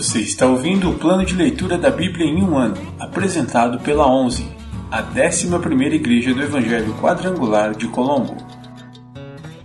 Você 0.00 0.20
está 0.20 0.46
ouvindo 0.46 0.88
o 0.88 0.94
plano 0.94 1.26
de 1.26 1.34
leitura 1.34 1.76
da 1.76 1.90
Bíblia 1.90 2.24
em 2.24 2.42
um 2.42 2.56
ano, 2.56 2.74
apresentado 2.98 3.78
pela 3.80 4.10
11, 4.10 4.50
a 4.90 5.02
11ª 5.02 5.92
Igreja 5.92 6.32
do 6.32 6.40
Evangelho 6.42 6.94
Quadrangular 6.94 7.74
de 7.76 7.86
Colombo. 7.86 8.34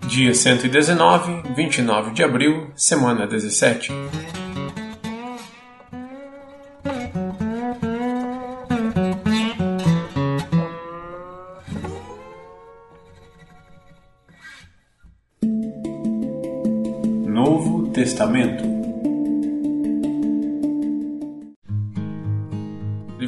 Dia 0.06 0.36
119, 0.36 1.54
29 1.56 2.12
de 2.12 2.22
abril, 2.22 2.68
semana 2.76 3.26
17. 3.26 3.94
Novo 17.26 17.88
Testamento 17.94 18.65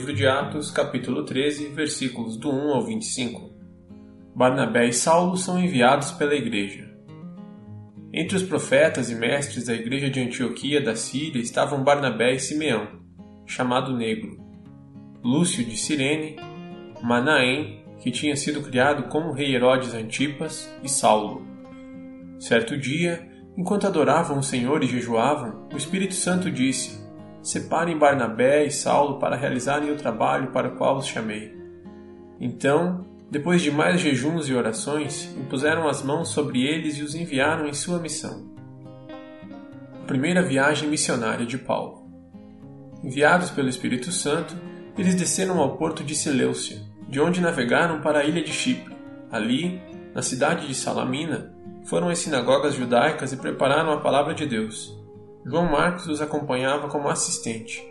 Livro 0.08 0.22
de 0.22 0.26
Atos, 0.26 0.72
capítulo 0.72 1.26
13, 1.26 1.68
versículos 1.68 2.38
do 2.38 2.50
1 2.50 2.76
ao 2.76 2.86
25. 2.86 3.52
Barnabé 4.34 4.88
e 4.88 4.94
Saulo 4.94 5.36
são 5.36 5.60
enviados 5.60 6.12
pela 6.12 6.34
igreja. 6.34 6.90
Entre 8.14 8.38
os 8.38 8.44
profetas 8.44 9.10
e 9.10 9.16
mestres 9.16 9.66
da 9.66 9.74
igreja 9.74 10.10
de 10.10 10.22
Antioquia 10.22 10.80
da 10.80 10.96
Síria 10.96 11.42
estavam 11.42 11.84
Barnabé 11.84 12.36
e 12.36 12.40
Simeão, 12.40 12.88
chamado 13.46 13.98
Negro, 13.98 14.40
Lúcio 15.22 15.66
de 15.66 15.76
Cirene, 15.76 16.38
Manaém, 17.04 17.84
que 18.00 18.10
tinha 18.10 18.38
sido 18.38 18.62
criado 18.62 19.10
como 19.10 19.34
rei 19.34 19.54
Herodes 19.54 19.94
Antipas, 19.94 20.74
e 20.82 20.88
Saulo. 20.88 21.46
Certo 22.40 22.78
dia, 22.78 23.28
enquanto 23.58 23.86
adoravam 23.86 24.40
o 24.40 24.44
Senhor 24.44 24.82
e 24.86 24.88
jejuavam, 24.88 25.68
o 25.74 25.76
Espírito 25.76 26.14
Santo 26.14 26.50
disse: 26.50 27.07
Separem 27.48 27.98
Barnabé 27.98 28.66
e 28.66 28.72
Saulo 28.72 29.20
para 29.20 29.38
realizarem 29.38 29.90
o 29.90 29.96
trabalho 29.96 30.52
para 30.52 30.68
o 30.68 30.76
qual 30.76 30.98
os 30.98 31.08
chamei. 31.08 31.58
Então, 32.42 33.06
depois 33.32 33.62
de 33.62 33.72
mais 33.72 34.02
jejuns 34.02 34.50
e 34.50 34.54
orações, 34.54 35.34
impuseram 35.38 35.88
as 35.88 36.04
mãos 36.04 36.28
sobre 36.28 36.68
eles 36.68 36.98
e 36.98 37.04
os 37.04 37.16
enviaram 37.16 37.66
em 37.66 37.72
sua 37.72 38.00
missão. 38.00 38.52
Primeira 40.06 40.42
viagem 40.42 40.90
missionária 40.90 41.46
de 41.46 41.58
Paulo. 41.58 42.10
Enviados 43.02 43.50
pelo 43.50 43.70
Espírito 43.70 44.12
Santo, 44.12 44.54
eles 44.98 45.16
desceram 45.16 45.58
ao 45.60 45.78
porto 45.78 46.04
de 46.04 46.16
Seleucia, 46.16 46.82
de 47.08 47.22
onde 47.22 47.40
navegaram 47.40 48.02
para 48.02 48.20
a 48.20 48.26
ilha 48.26 48.44
de 48.44 48.52
Chipre. 48.52 48.94
Ali, 49.32 49.82
na 50.14 50.22
cidade 50.22 50.68
de 50.68 50.76
Salamina, 50.76 51.54
foram 51.86 52.10
às 52.10 52.20
sinagogas 52.20 52.74
judaicas 52.74 53.32
e 53.32 53.38
prepararam 53.38 53.94
a 53.94 54.02
palavra 54.02 54.34
de 54.34 54.46
Deus. 54.46 54.97
João 55.48 55.72
Marcos 55.72 56.08
os 56.08 56.22
acompanhava 56.22 56.90
como 56.90 57.08
assistente. 57.08 57.82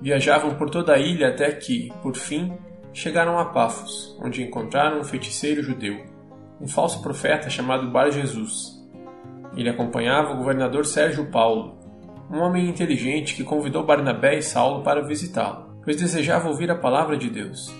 Viajavam 0.00 0.54
por 0.54 0.70
toda 0.70 0.94
a 0.94 0.98
ilha 0.98 1.30
até 1.30 1.50
que, 1.50 1.92
por 2.00 2.14
fim, 2.14 2.56
chegaram 2.92 3.40
a 3.40 3.46
Pafos, 3.46 4.16
onde 4.22 4.40
encontraram 4.40 5.00
um 5.00 5.04
feiticeiro 5.04 5.64
judeu, 5.64 6.06
um 6.60 6.68
falso 6.68 7.02
profeta 7.02 7.50
chamado 7.50 7.90
Bar 7.90 8.12
Jesus. 8.12 8.80
Ele 9.56 9.68
acompanhava 9.68 10.32
o 10.32 10.36
governador 10.36 10.86
Sérgio 10.86 11.28
Paulo, 11.28 11.76
um 12.30 12.38
homem 12.38 12.68
inteligente 12.68 13.34
que 13.34 13.42
convidou 13.42 13.84
Barnabé 13.84 14.38
e 14.38 14.42
Saulo 14.42 14.84
para 14.84 15.02
visitá-lo, 15.02 15.80
pois 15.82 15.96
desejava 15.96 16.48
ouvir 16.48 16.70
a 16.70 16.78
palavra 16.78 17.16
de 17.16 17.28
Deus. 17.28 17.74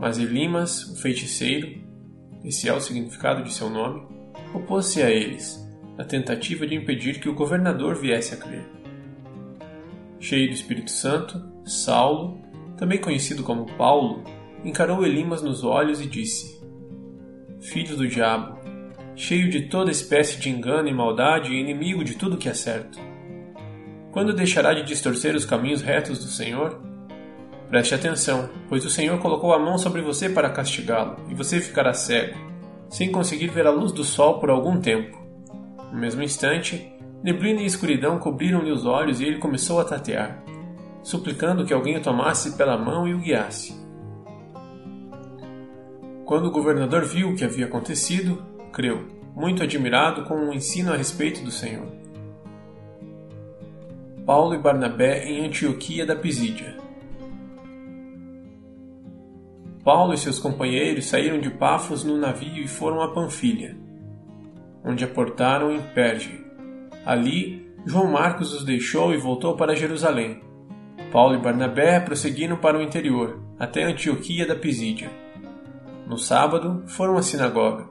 Mas 0.00 0.18
Elimas, 0.18 0.84
o 0.90 1.00
feiticeiro, 1.00 1.68
esse 2.44 2.68
é 2.68 2.72
o 2.72 2.80
significado 2.80 3.44
de 3.44 3.52
seu 3.52 3.70
nome, 3.70 4.02
opôs-se 4.52 5.00
a 5.02 5.08
eles 5.08 5.67
na 5.98 6.04
tentativa 6.04 6.64
de 6.64 6.76
impedir 6.76 7.18
que 7.18 7.28
o 7.28 7.34
governador 7.34 7.96
viesse 7.96 8.32
a 8.32 8.36
crer. 8.36 8.64
Cheio 10.20 10.46
do 10.46 10.54
Espírito 10.54 10.92
Santo, 10.92 11.42
Saulo, 11.64 12.40
também 12.76 13.00
conhecido 13.00 13.42
como 13.42 13.66
Paulo, 13.76 14.22
encarou 14.64 15.04
Elimas 15.04 15.42
nos 15.42 15.64
olhos 15.64 16.00
e 16.00 16.06
disse: 16.06 16.62
Filho 17.60 17.96
do 17.96 18.06
diabo, 18.06 18.56
cheio 19.16 19.50
de 19.50 19.62
toda 19.62 19.90
espécie 19.90 20.38
de 20.38 20.48
engano 20.48 20.88
e 20.88 20.94
maldade 20.94 21.52
e 21.52 21.60
inimigo 21.60 22.04
de 22.04 22.14
tudo 22.14 22.38
que 22.38 22.48
é 22.48 22.54
certo. 22.54 22.98
Quando 24.12 24.32
deixará 24.32 24.72
de 24.72 24.84
distorcer 24.84 25.34
os 25.34 25.44
caminhos 25.44 25.82
retos 25.82 26.20
do 26.20 26.30
Senhor? 26.30 26.80
Preste 27.68 27.94
atenção, 27.94 28.48
pois 28.68 28.84
o 28.84 28.90
Senhor 28.90 29.18
colocou 29.18 29.52
a 29.52 29.58
mão 29.58 29.76
sobre 29.76 30.00
você 30.00 30.30
para 30.30 30.48
castigá-lo, 30.48 31.16
e 31.28 31.34
você 31.34 31.60
ficará 31.60 31.92
cego, 31.92 32.38
sem 32.88 33.10
conseguir 33.10 33.48
ver 33.48 33.66
a 33.66 33.70
luz 33.70 33.92
do 33.92 34.04
sol 34.04 34.38
por 34.38 34.48
algum 34.48 34.80
tempo. 34.80 35.27
No 35.92 35.98
mesmo 35.98 36.22
instante, 36.22 36.92
neblina 37.22 37.62
e 37.62 37.66
escuridão 37.66 38.18
cobriram-lhe 38.18 38.70
os 38.70 38.84
olhos 38.84 39.20
e 39.20 39.24
ele 39.24 39.38
começou 39.38 39.80
a 39.80 39.84
tatear, 39.84 40.42
suplicando 41.02 41.64
que 41.64 41.72
alguém 41.72 41.96
o 41.96 42.02
tomasse 42.02 42.56
pela 42.56 42.76
mão 42.76 43.08
e 43.08 43.14
o 43.14 43.18
guiasse. 43.18 43.74
Quando 46.24 46.46
o 46.46 46.50
governador 46.50 47.04
viu 47.04 47.30
o 47.30 47.34
que 47.34 47.44
havia 47.44 47.66
acontecido, 47.66 48.42
creu, 48.70 49.06
muito 49.34 49.62
admirado 49.62 50.24
com 50.24 50.34
o 50.34 50.52
ensino 50.52 50.92
a 50.92 50.96
respeito 50.96 51.42
do 51.42 51.50
Senhor. 51.50 51.86
Paulo 54.26 54.54
e 54.54 54.58
Barnabé 54.58 55.24
em 55.24 55.46
Antioquia 55.46 56.04
da 56.04 56.14
Pisídia. 56.14 56.76
Paulo 59.82 60.12
e 60.12 60.18
seus 60.18 60.38
companheiros 60.38 61.06
saíram 61.06 61.40
de 61.40 61.48
Pafos 61.48 62.04
no 62.04 62.18
navio 62.18 62.62
e 62.62 62.68
foram 62.68 63.00
a 63.00 63.14
Panfilha 63.14 63.87
onde 64.84 65.04
aportaram 65.04 65.70
em 65.70 65.80
Perge. 65.80 66.44
Ali, 67.04 67.66
João 67.86 68.10
Marcos 68.10 68.52
os 68.52 68.64
deixou 68.64 69.14
e 69.14 69.16
voltou 69.16 69.56
para 69.56 69.74
Jerusalém. 69.74 70.42
Paulo 71.10 71.34
e 71.34 71.38
Barnabé 71.38 72.00
prosseguiram 72.00 72.56
para 72.56 72.78
o 72.78 72.82
interior, 72.82 73.40
até 73.58 73.84
Antioquia 73.84 74.46
da 74.46 74.54
Pisídia. 74.54 75.10
No 76.06 76.18
sábado, 76.18 76.82
foram 76.86 77.16
à 77.16 77.22
sinagoga. 77.22 77.88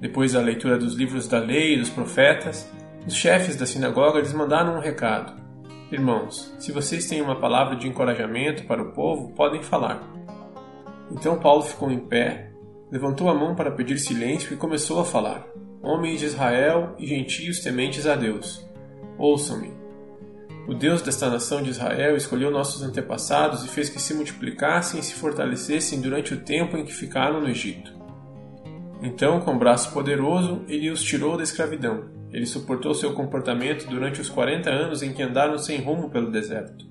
Depois 0.00 0.32
da 0.32 0.40
leitura 0.40 0.78
dos 0.78 0.94
livros 0.94 1.28
da 1.28 1.38
lei 1.38 1.74
e 1.74 1.78
dos 1.78 1.90
profetas, 1.90 2.70
os 3.06 3.14
chefes 3.14 3.56
da 3.56 3.66
sinagoga 3.66 4.20
lhes 4.20 4.32
mandaram 4.32 4.76
um 4.76 4.80
recado. 4.80 5.40
Irmãos, 5.90 6.54
se 6.58 6.72
vocês 6.72 7.06
têm 7.06 7.20
uma 7.20 7.40
palavra 7.40 7.76
de 7.76 7.88
encorajamento 7.88 8.64
para 8.64 8.82
o 8.82 8.92
povo, 8.92 9.32
podem 9.34 9.62
falar. 9.62 10.02
Então 11.10 11.38
Paulo 11.38 11.62
ficou 11.62 11.90
em 11.90 11.98
pé, 11.98 12.50
levantou 12.90 13.28
a 13.28 13.34
mão 13.34 13.54
para 13.54 13.72
pedir 13.72 13.98
silêncio 13.98 14.54
e 14.54 14.56
começou 14.56 15.00
a 15.00 15.04
falar 15.04 15.46
homens 15.82 16.20
de 16.20 16.26
Israel 16.26 16.94
e 16.98 17.06
gentios 17.06 17.60
tementes 17.60 18.06
a 18.06 18.14
Deus. 18.14 18.64
Ouçam-me. 19.18 19.72
O 20.68 20.74
Deus 20.74 21.02
desta 21.02 21.28
nação 21.28 21.60
de 21.60 21.70
Israel 21.70 22.16
escolheu 22.16 22.50
nossos 22.50 22.82
antepassados 22.82 23.64
e 23.64 23.68
fez 23.68 23.88
que 23.88 24.00
se 24.00 24.14
multiplicassem 24.14 25.00
e 25.00 25.02
se 25.02 25.14
fortalecessem 25.14 26.00
durante 26.00 26.34
o 26.34 26.40
tempo 26.40 26.76
em 26.76 26.84
que 26.84 26.94
ficaram 26.94 27.40
no 27.40 27.48
Egito. 27.48 27.92
Então, 29.02 29.40
com 29.40 29.58
braço 29.58 29.92
poderoso, 29.92 30.64
ele 30.68 30.88
os 30.88 31.02
tirou 31.02 31.36
da 31.36 31.42
escravidão. 31.42 32.04
Ele 32.30 32.46
suportou 32.46 32.94
seu 32.94 33.12
comportamento 33.12 33.88
durante 33.88 34.20
os 34.20 34.28
quarenta 34.28 34.70
anos 34.70 35.02
em 35.02 35.12
que 35.12 35.22
andaram 35.22 35.58
sem 35.58 35.80
rumo 35.80 36.08
pelo 36.08 36.30
deserto. 36.30 36.86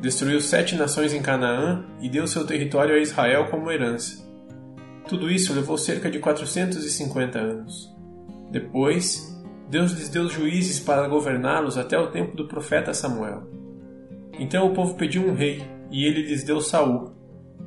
Destruiu 0.00 0.40
sete 0.40 0.74
nações 0.74 1.12
em 1.12 1.20
Canaã 1.20 1.84
e 2.00 2.08
deu 2.08 2.26
seu 2.26 2.46
território 2.46 2.94
a 2.94 2.98
Israel 2.98 3.48
como 3.50 3.70
herança. 3.70 4.27
Tudo 5.08 5.30
isso 5.30 5.54
levou 5.54 5.78
cerca 5.78 6.10
de 6.10 6.18
450 6.18 7.38
anos. 7.38 7.90
Depois, 8.50 9.42
Deus 9.70 9.92
lhes 9.92 10.10
deu 10.10 10.28
juízes 10.28 10.78
para 10.80 11.08
governá-los 11.08 11.78
até 11.78 11.98
o 11.98 12.08
tempo 12.08 12.36
do 12.36 12.46
profeta 12.46 12.92
Samuel. 12.92 13.48
Então 14.38 14.66
o 14.66 14.74
povo 14.74 14.96
pediu 14.96 15.26
um 15.26 15.34
rei, 15.34 15.62
e 15.90 16.04
ele 16.04 16.20
lhes 16.20 16.44
deu 16.44 16.60
Saul, 16.60 17.12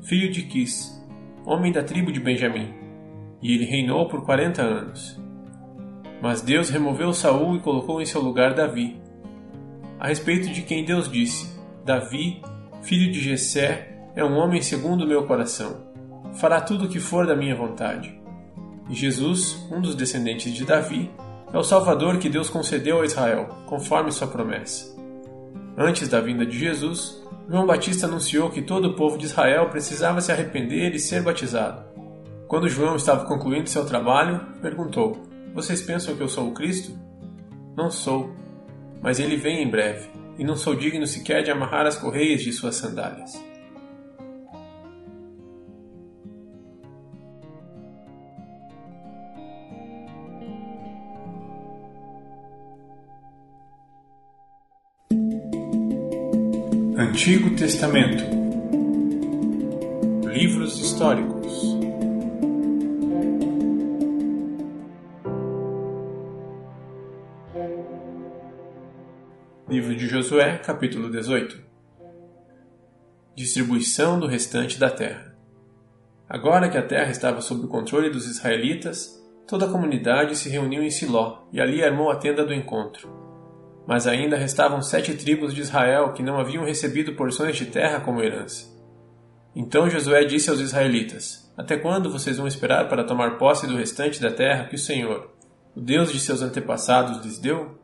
filho 0.03 0.31
de 0.31 0.44
Quis, 0.44 1.03
homem 1.44 1.72
da 1.72 1.84
tribo 1.84 2.12
de 2.12 2.19
Benjamim, 2.19 2.75
e 3.41 3.56
ele 3.56 3.66
reinou 3.66 4.08
por 4.08 4.23
quarenta 4.23 4.61
anos. 4.61 5.20
Mas 6.22 6.43
Deus 6.43 6.70
removeu 6.70 7.11
Saul 7.11 7.55
e 7.55 7.59
colocou 7.59 7.99
em 7.99 8.05
seu 8.05 8.22
lugar 8.22 8.53
Davi, 8.53 9.02
a 9.99 10.08
respeito 10.08 10.47
de 10.49 10.61
quem 10.61 10.85
Deus 10.85 11.11
disse: 11.11 11.59
Davi, 11.84 12.40
filho 12.84 13.11
de 13.11 13.20
Jessé, 13.20 13.97
é 14.16 14.23
um 14.23 14.38
homem 14.38 14.61
segundo 14.61 15.05
o 15.05 15.08
meu 15.08 15.26
coração 15.26 15.91
fará 16.39 16.61
tudo 16.61 16.85
o 16.85 16.89
que 16.89 16.99
for 16.99 17.25
da 17.25 17.35
minha 17.35 17.55
vontade. 17.55 18.19
E 18.89 18.93
Jesus, 18.93 19.66
um 19.72 19.81
dos 19.81 19.95
descendentes 19.95 20.53
de 20.53 20.66
Davi, 20.66 21.09
é 21.53 21.57
o 21.57 21.63
Salvador 21.63 22.17
que 22.17 22.29
Deus 22.29 22.49
concedeu 22.49 23.01
a 23.01 23.05
Israel, 23.05 23.49
conforme 23.66 24.11
sua 24.11 24.28
promessa. 24.28 24.95
Antes 25.78 26.07
da 26.07 26.22
vinda 26.22 26.45
de 26.45 26.57
Jesus, 26.57 27.22
João 27.49 27.66
Batista 27.66 28.05
anunciou 28.05 28.49
que 28.49 28.61
todo 28.61 28.89
o 28.89 28.95
povo 28.95 29.17
de 29.17 29.25
Israel 29.25 29.69
precisava 29.69 30.22
se 30.22 30.31
arrepender 30.31 30.93
e 30.93 30.99
ser 30.99 31.22
batizado. 31.22 31.83
Quando 32.47 32.69
João 32.69 32.95
estava 32.95 33.25
concluindo 33.25 33.69
seu 33.69 33.85
trabalho, 33.85 34.41
perguntou: 34.61 35.22
Vocês 35.53 35.81
pensam 35.81 36.16
que 36.16 36.22
eu 36.22 36.28
sou 36.28 36.49
o 36.49 36.53
Cristo? 36.53 36.97
Não 37.75 37.89
sou, 37.89 38.33
mas 39.01 39.19
ele 39.19 39.35
vem 39.35 39.63
em 39.63 39.69
breve, 39.69 40.09
e 40.37 40.43
não 40.43 40.55
sou 40.55 40.75
digno 40.75 41.07
sequer 41.07 41.43
de 41.43 41.51
amarrar 41.51 41.85
as 41.85 41.97
correias 41.97 42.41
de 42.41 42.51
suas 42.51 42.75
sandálias. 42.75 43.51
Antigo 57.22 57.56
Testamento 57.56 58.23
Livros 60.28 60.79
históricos 60.79 61.78
Livro 69.70 69.96
de 69.96 70.08
Josué, 70.08 70.58
capítulo 70.66 71.12
18 71.12 71.64
Distribuição 73.35 74.20
do 74.20 74.26
restante 74.26 74.79
da 74.79 74.90
terra. 74.90 75.35
Agora 76.28 76.70
que 76.70 76.78
a 76.79 76.88
terra 76.88 77.12
estava 77.12 77.40
sob 77.40 77.66
o 77.66 77.67
controle 77.67 78.09
dos 78.09 78.26
israelitas, 78.26 79.24
toda 79.46 79.67
a 79.67 79.72
comunidade 79.72 80.35
se 80.35 80.50
reuniu 80.50 80.82
em 80.82 80.90
Siló 80.90 81.44
e 81.53 81.62
ali 81.62 81.84
armou 81.84 82.09
a 82.09 82.16
tenda 82.16 82.44
do 82.44 82.52
encontro. 82.52 83.30
Mas 83.91 84.08
ainda 84.08 84.38
restavam 84.38 84.82
sete 84.82 85.16
tribos 85.16 85.53
de 85.53 85.59
Israel 85.59 86.14
que 86.14 86.23
não 86.23 86.40
haviam 86.40 86.64
recebido 86.64 87.14
porções 87.14 87.58
de 87.58 87.66
terra 87.66 87.99
como 87.99 88.23
herança. 88.23 88.72
Então 89.53 89.90
Josué 89.90 90.23
disse 90.23 90.49
aos 90.49 90.61
israelitas: 90.61 91.52
Até 91.58 91.76
quando 91.76 92.09
vocês 92.09 92.38
vão 92.38 92.47
esperar 92.47 92.88
para 92.88 93.03
tomar 93.03 93.38
posse 93.38 93.67
do 93.67 93.76
restante 93.76 94.22
da 94.22 94.32
terra 94.32 94.64
que 94.64 94.76
o 94.76 94.79
Senhor, 94.79 95.29
o 95.76 95.82
Deus 95.82 96.09
de 96.09 96.22
seus 96.22 96.41
antepassados, 96.41 97.22
lhes 97.26 97.38
deu? 97.38 97.78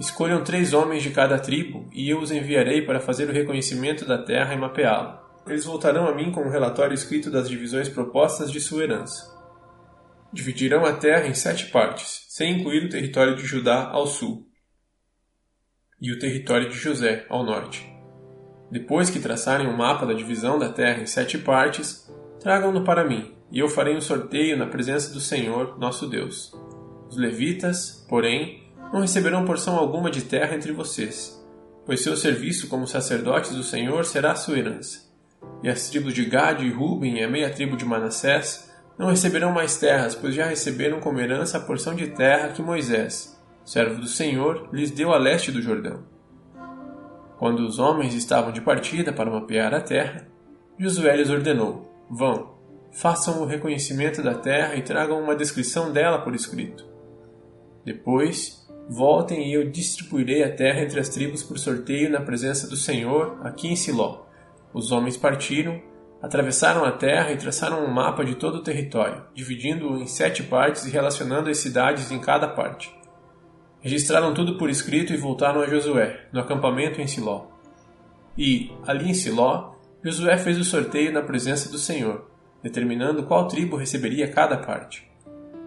Escolham 0.00 0.42
três 0.42 0.72
homens 0.72 1.02
de 1.02 1.10
cada 1.10 1.38
tribo, 1.38 1.90
e 1.92 2.08
eu 2.08 2.20
os 2.20 2.32
enviarei 2.32 2.80
para 2.80 2.98
fazer 2.98 3.28
o 3.28 3.32
reconhecimento 3.34 4.06
da 4.06 4.16
terra 4.16 4.54
e 4.54 4.58
mapeá-la. 4.58 5.22
Eles 5.46 5.66
voltarão 5.66 6.08
a 6.08 6.14
mim 6.14 6.32
com 6.32 6.40
um 6.40 6.50
relatório 6.50 6.94
escrito 6.94 7.30
das 7.30 7.50
divisões 7.50 7.90
propostas 7.90 8.50
de 8.50 8.60
sua 8.60 8.82
herança. 8.82 9.30
Dividirão 10.32 10.86
a 10.86 10.94
terra 10.94 11.26
em 11.26 11.34
sete 11.34 11.66
partes, 11.66 12.24
sem 12.30 12.58
incluir 12.58 12.86
o 12.86 12.88
território 12.88 13.36
de 13.36 13.44
Judá 13.44 13.90
ao 13.92 14.06
sul 14.06 14.47
e 16.00 16.12
o 16.12 16.18
território 16.18 16.68
de 16.68 16.76
José 16.76 17.26
ao 17.28 17.44
norte. 17.44 17.90
Depois 18.70 19.08
que 19.10 19.18
traçarem 19.18 19.66
um 19.66 19.76
mapa 19.76 20.04
da 20.06 20.12
divisão 20.12 20.58
da 20.58 20.68
terra 20.68 21.02
em 21.02 21.06
sete 21.06 21.38
partes, 21.38 22.08
tragam-no 22.40 22.84
para 22.84 23.04
mim, 23.04 23.32
e 23.50 23.58
eu 23.58 23.68
farei 23.68 23.96
um 23.96 24.00
sorteio 24.00 24.56
na 24.56 24.66
presença 24.66 25.12
do 25.12 25.20
Senhor, 25.20 25.78
nosso 25.78 26.06
Deus. 26.06 26.54
Os 27.08 27.16
levitas, 27.16 28.04
porém, 28.08 28.62
não 28.92 29.00
receberão 29.00 29.44
porção 29.44 29.76
alguma 29.76 30.10
de 30.10 30.22
terra 30.22 30.54
entre 30.54 30.72
vocês, 30.72 31.42
pois 31.86 32.02
seu 32.02 32.16
serviço 32.16 32.68
como 32.68 32.86
sacerdotes 32.86 33.54
do 33.54 33.62
Senhor 33.62 34.04
será 34.04 34.34
sua 34.34 34.58
herança. 34.58 35.08
E 35.62 35.68
as 35.68 35.88
tribos 35.88 36.12
de 36.12 36.24
Gade 36.24 36.66
e 36.66 36.70
Ruben 36.70 37.18
e 37.18 37.24
a 37.24 37.30
meia 37.30 37.50
tribo 37.50 37.76
de 37.76 37.84
Manassés 37.84 38.70
não 38.98 39.08
receberão 39.08 39.52
mais 39.52 39.78
terras, 39.78 40.14
pois 40.14 40.34
já 40.34 40.46
receberam 40.46 41.00
como 41.00 41.20
herança 41.20 41.56
a 41.56 41.60
porção 41.60 41.94
de 41.94 42.08
terra 42.08 42.48
que 42.48 42.60
Moisés, 42.60 43.37
servo 43.68 44.00
do 44.00 44.06
Senhor, 44.06 44.68
lhes 44.72 44.90
deu 44.90 45.12
a 45.12 45.18
leste 45.18 45.52
do 45.52 45.60
Jordão. 45.60 46.04
Quando 47.38 47.60
os 47.60 47.78
homens 47.78 48.14
estavam 48.14 48.50
de 48.50 48.62
partida 48.62 49.12
para 49.12 49.30
mapear 49.30 49.74
a 49.74 49.80
terra, 49.80 50.26
Josué 50.78 51.14
lhes 51.16 51.28
ordenou: 51.28 51.92
Vão, 52.10 52.54
façam 52.92 53.42
o 53.42 53.46
reconhecimento 53.46 54.22
da 54.22 54.34
terra 54.34 54.74
e 54.74 54.82
tragam 54.82 55.22
uma 55.22 55.36
descrição 55.36 55.92
dela 55.92 56.18
por 56.20 56.34
escrito. 56.34 56.88
Depois, 57.84 58.66
Voltem 58.90 59.50
e 59.50 59.52
eu 59.52 59.70
distribuirei 59.70 60.42
a 60.42 60.50
terra 60.50 60.80
entre 60.80 60.98
as 60.98 61.10
tribos 61.10 61.42
por 61.42 61.58
sorteio 61.58 62.10
na 62.10 62.22
presença 62.22 62.66
do 62.66 62.74
Senhor, 62.74 63.38
aqui 63.44 63.68
em 63.68 63.76
Siló. 63.76 64.22
Os 64.72 64.90
homens 64.90 65.14
partiram, 65.14 65.78
atravessaram 66.22 66.86
a 66.86 66.92
terra 66.92 67.30
e 67.30 67.36
traçaram 67.36 67.84
um 67.84 67.92
mapa 67.92 68.24
de 68.24 68.36
todo 68.36 68.56
o 68.56 68.62
território, 68.62 69.24
dividindo-o 69.34 69.98
em 69.98 70.06
sete 70.06 70.42
partes 70.42 70.86
e 70.86 70.90
relacionando 70.90 71.50
as 71.50 71.58
cidades 71.58 72.10
em 72.10 72.18
cada 72.18 72.48
parte. 72.48 72.97
Registraram 73.80 74.34
tudo 74.34 74.58
por 74.58 74.68
escrito 74.68 75.12
e 75.12 75.16
voltaram 75.16 75.60
a 75.60 75.66
Josué, 75.66 76.26
no 76.32 76.40
acampamento 76.40 77.00
em 77.00 77.06
Siló. 77.06 77.46
E, 78.36 78.72
ali 78.86 79.10
em 79.10 79.14
Siló, 79.14 79.74
Josué 80.02 80.36
fez 80.36 80.58
o 80.58 80.64
sorteio 80.64 81.12
na 81.12 81.22
presença 81.22 81.70
do 81.70 81.78
Senhor, 81.78 82.28
determinando 82.62 83.24
qual 83.24 83.46
tribo 83.46 83.76
receberia 83.76 84.28
cada 84.28 84.56
parte. 84.56 85.08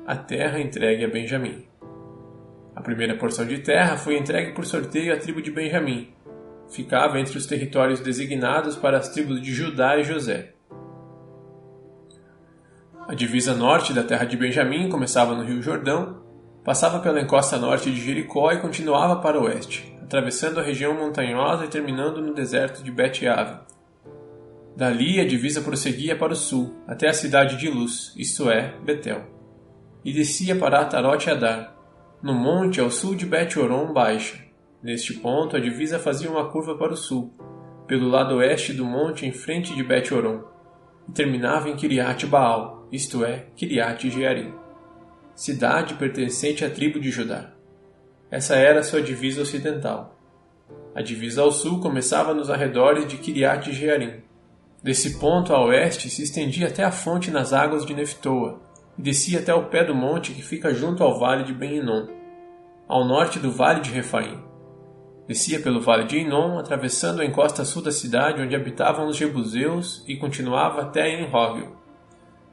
A 0.05 0.15
terra 0.15 0.59
entregue 0.59 1.05
a 1.05 1.09
Benjamim. 1.09 1.65
A 2.75 2.81
primeira 2.81 3.17
porção 3.17 3.45
de 3.45 3.59
terra 3.59 3.97
foi 3.97 4.17
entregue 4.17 4.53
por 4.53 4.65
sorteio 4.65 5.13
à 5.13 5.17
tribo 5.17 5.41
de 5.41 5.51
Benjamim. 5.51 6.13
Ficava 6.69 7.19
entre 7.19 7.37
os 7.37 7.45
territórios 7.45 7.99
designados 7.99 8.75
para 8.75 8.97
as 8.97 9.09
tribos 9.09 9.41
de 9.41 9.53
Judá 9.53 9.97
e 9.97 10.03
José. 10.03 10.53
A 13.07 13.13
divisa 13.13 13.53
norte 13.53 13.93
da 13.93 14.03
terra 14.03 14.23
de 14.23 14.37
Benjamim 14.37 14.87
começava 14.87 15.35
no 15.35 15.43
Rio 15.43 15.61
Jordão, 15.61 16.20
passava 16.63 16.99
pela 16.99 17.21
encosta 17.21 17.57
norte 17.57 17.91
de 17.91 18.01
Jericó 18.01 18.51
e 18.51 18.59
continuava 18.59 19.17
para 19.17 19.39
o 19.39 19.45
oeste, 19.45 19.95
atravessando 20.01 20.59
a 20.59 20.63
região 20.63 20.93
montanhosa 20.93 21.65
e 21.65 21.69
terminando 21.69 22.21
no 22.21 22.33
deserto 22.33 22.83
de 22.83 22.91
Bet-Ave. 22.91 23.59
Dali 24.75 25.19
a 25.19 25.27
divisa 25.27 25.61
prosseguia 25.61 26.15
para 26.15 26.33
o 26.33 26.35
sul, 26.35 26.75
até 26.87 27.09
a 27.09 27.13
cidade 27.13 27.57
de 27.57 27.69
Luz, 27.69 28.13
isto 28.15 28.49
é, 28.49 28.75
Betel, 28.83 29.23
e 30.03 30.13
descia 30.13 30.55
para 30.55 30.79
Atarote 30.79 31.29
Adar, 31.29 31.75
no 32.21 32.33
monte 32.33 32.79
ao 32.79 32.89
sul 32.89 33.15
de 33.15 33.25
Bet-Horon 33.25 33.91
baixa. 33.91 34.37
Neste 34.81 35.13
ponto, 35.15 35.55
a 35.55 35.59
divisa 35.59 35.99
fazia 35.99 36.29
uma 36.29 36.49
curva 36.49 36.75
para 36.75 36.93
o 36.93 36.97
sul, 36.97 37.33
pelo 37.85 38.07
lado 38.07 38.35
oeste 38.35 38.73
do 38.73 38.85
monte 38.85 39.25
em 39.25 39.31
frente 39.31 39.75
de 39.75 39.83
Bet-Horon, 39.83 40.43
e 41.09 41.11
terminava 41.11 41.69
em 41.69 41.75
Kiriat 41.75 42.25
Baal, 42.25 42.87
isto 42.91 43.25
é, 43.25 43.47
Kiriat 43.55 44.09
Jearim, 44.09 44.53
cidade 45.35 45.95
pertencente 45.95 46.63
à 46.63 46.69
tribo 46.69 46.99
de 46.99 47.09
Judá. 47.09 47.51
Essa 48.29 48.55
era 48.55 48.83
sua 48.83 49.01
divisa 49.01 49.41
ocidental. 49.41 50.17
A 50.93 51.01
divisa 51.01 51.41
ao 51.41 51.51
sul 51.51 51.79
começava 51.79 52.33
nos 52.33 52.49
arredores 52.49 53.07
de 53.07 53.17
Kiriat 53.17 53.71
Jearim. 53.71 54.21
Desse 54.83 55.19
ponto 55.19 55.53
a 55.53 55.63
oeste 55.63 56.09
se 56.09 56.23
estendia 56.23 56.67
até 56.67 56.83
a 56.83 56.91
fonte 56.91 57.29
nas 57.29 57.53
águas 57.53 57.85
de 57.85 57.93
Neftoa, 57.93 58.59
e 58.97 59.01
descia 59.01 59.39
até 59.39 59.53
o 59.53 59.65
pé 59.65 59.83
do 59.83 59.95
monte 59.95 60.33
que 60.33 60.41
fica 60.41 60.73
junto 60.73 61.03
ao 61.03 61.19
vale 61.19 61.43
de 61.43 61.53
Ben-Inon, 61.53 62.07
ao 62.87 63.05
norte 63.05 63.39
do 63.39 63.51
vale 63.51 63.81
de 63.81 63.91
Refaim. 63.91 64.39
Descia 65.27 65.61
pelo 65.61 65.79
vale 65.79 66.05
de 66.05 66.17
Inon, 66.17 66.57
atravessando 66.57 67.21
a 67.21 67.25
encosta 67.25 67.63
sul 67.63 67.81
da 67.81 67.91
cidade 67.91 68.41
onde 68.41 68.55
habitavam 68.55 69.07
os 69.07 69.15
Jebuseus 69.15 70.03
e 70.07 70.17
continuava 70.17 70.81
até 70.81 71.21
Enrogel. 71.21 71.75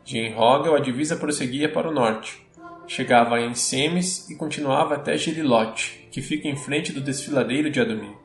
De 0.04 0.19
Enrogel 0.19 0.76
a 0.76 0.81
divisa 0.81 1.16
prosseguia 1.16 1.69
para 1.69 1.88
o 1.88 1.92
norte. 1.92 2.47
Chegava 2.88 3.38
em 3.38 3.55
Semes 3.55 4.31
e 4.31 4.34
continuava 4.34 4.94
até 4.94 5.15
Gelilote, 5.19 6.08
que 6.10 6.22
fica 6.22 6.48
em 6.48 6.56
frente 6.56 6.91
do 6.91 7.03
desfiladeiro 7.03 7.70
de 7.70 7.79
Adomim. 7.79 8.17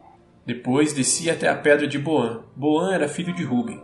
Depois 0.46 0.94
descia 0.94 1.34
até 1.34 1.50
a 1.50 1.56
pedra 1.56 1.86
de 1.86 2.00
Boã. 2.00 2.44
Boã 2.56 2.94
era 2.94 3.10
filho 3.10 3.36
de 3.36 3.44
Ruben. 3.44 3.84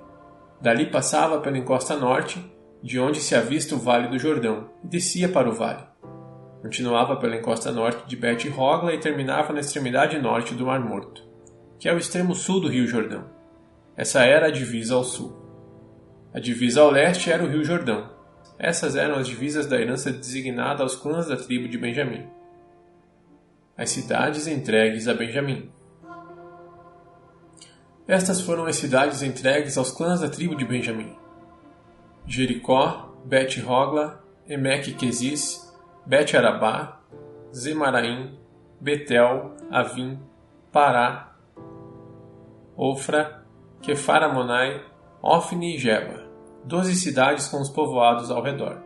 Dali 0.62 0.86
passava 0.86 1.42
pela 1.42 1.58
encosta 1.58 1.98
norte 1.98 2.44
de 2.82 2.98
onde 2.98 3.20
se 3.20 3.36
avista 3.36 3.76
o 3.76 3.78
Vale 3.78 4.08
do 4.08 4.18
Jordão, 4.18 4.70
e 4.82 4.88
descia 4.88 5.28
para 5.28 5.50
o 5.50 5.54
vale. 5.54 5.84
Continuava 6.62 7.18
pela 7.18 7.36
encosta 7.36 7.74
norte 7.74 8.08
de 8.08 8.16
Bet 8.16 8.48
Hogla 8.50 8.94
e 8.94 9.00
terminava 9.00 9.52
na 9.52 9.60
extremidade 9.60 10.18
norte 10.18 10.56
do 10.56 10.66
Mar 10.66 10.80
Morto, 10.80 11.22
que 11.78 11.90
é 11.90 11.94
o 11.94 11.98
extremo 11.98 12.34
sul 12.34 12.62
do 12.62 12.70
Rio 12.70 12.88
Jordão. 12.88 13.26
Essa 13.98 14.24
era 14.24 14.48
a 14.48 14.52
divisa 14.52 14.96
ao 14.96 15.04
sul. 15.04 15.36
A 16.34 16.40
divisa 16.40 16.80
ao 16.80 16.90
leste 16.90 17.30
era 17.30 17.44
o 17.44 17.48
Rio 17.48 17.66
Jordão. 17.66 18.18
Essas 18.60 18.98
eram 18.98 19.16
as 19.16 19.26
divisas 19.26 19.66
da 19.68 19.80
herança 19.80 20.12
designada 20.12 20.84
aos 20.84 20.94
clãs 20.94 21.28
da 21.28 21.38
tribo 21.38 21.70
de 21.70 21.78
Benjamim. 21.78 22.30
As 23.78 23.90
cidades 23.90 24.48
entregues 24.48 25.08
a 25.08 25.14
Benjamim. 25.14 25.72
Estas 28.06 28.42
foram 28.42 28.66
as 28.66 28.76
cidades 28.76 29.22
entregues 29.22 29.78
aos 29.78 29.92
clãs 29.92 30.20
da 30.20 30.28
tribo 30.28 30.56
de 30.56 30.66
Benjamim. 30.66 31.16
Jericó, 32.28 33.16
Bet-Hogla, 33.24 34.22
Emek-Quezis, 34.46 35.74
Bet-Arabá, 36.06 37.00
Zemaraim, 37.54 38.38
Betel, 38.82 39.56
Avim, 39.72 40.20
Pará, 40.72 41.34
Ofra, 42.76 43.46
Kefaramonai, 43.82 44.84
Ofni 45.22 45.76
e 45.76 45.80
Geba, 45.80 46.29
doze 46.66 46.96
cidades 46.96 47.48
com 47.48 47.62
os 47.62 47.70
povoados 47.70 48.32
ao 48.32 48.42
redor. 48.42 48.82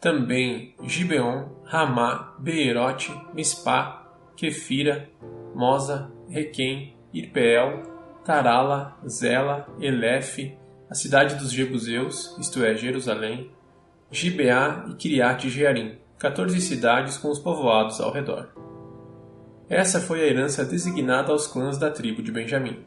Também 0.00 0.74
Gibeon, 0.82 1.44
Ramá, 1.64 2.34
Beerote, 2.38 3.12
Mispá, 3.32 4.06
Kefira, 4.36 5.08
Moza, 5.54 6.10
Requem, 6.28 6.96
Irpeel, 7.12 7.82
Tarala, 8.24 8.96
Zela, 9.06 9.66
Elefe, 9.80 10.56
a 10.90 10.94
cidade 10.94 11.36
dos 11.36 11.52
Jebuseus, 11.52 12.36
isto 12.38 12.62
é, 12.64 12.74
Jerusalém, 12.74 13.50
Gibeá 14.10 14.84
e 14.90 14.94
Kiriat 14.94 15.48
Jearim, 15.48 15.96
14 16.18 16.60
cidades 16.60 17.16
com 17.16 17.30
os 17.30 17.38
povoados 17.38 18.00
ao 18.00 18.12
redor. 18.12 18.48
Essa 19.68 20.00
foi 20.00 20.20
a 20.20 20.26
herança 20.26 20.64
designada 20.64 21.32
aos 21.32 21.46
clãs 21.46 21.78
da 21.78 21.90
tribo 21.90 22.22
de 22.22 22.30
Benjamim. 22.30 22.84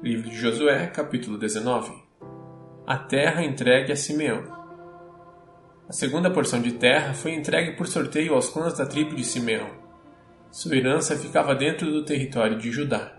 Livro 0.00 0.30
de 0.30 0.36
Josué, 0.36 0.86
capítulo 0.86 1.36
19. 1.36 1.92
A 2.86 2.96
terra 2.96 3.42
entregue 3.42 3.90
a 3.90 3.96
Simeão. 3.96 4.44
A 5.88 5.92
segunda 5.92 6.30
porção 6.30 6.62
de 6.62 6.70
terra 6.70 7.14
foi 7.14 7.34
entregue 7.34 7.76
por 7.76 7.88
sorteio 7.88 8.34
aos 8.34 8.48
clãs 8.48 8.78
da 8.78 8.86
tribo 8.86 9.16
de 9.16 9.24
Simeão. 9.24 9.66
Sua 10.52 10.76
herança 10.76 11.16
ficava 11.16 11.52
dentro 11.52 11.90
do 11.90 12.04
território 12.04 12.56
de 12.56 12.70
Judá. 12.70 13.18